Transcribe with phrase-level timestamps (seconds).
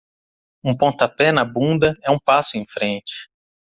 [0.63, 3.29] Um pontapé na bunda é um passo em frente.